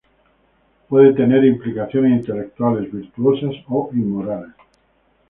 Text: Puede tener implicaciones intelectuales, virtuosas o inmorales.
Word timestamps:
Puede 0.89 1.13
tener 1.13 1.45
implicaciones 1.45 2.21
intelectuales, 2.21 2.91
virtuosas 2.91 3.53
o 3.69 3.91
inmorales. 3.93 4.49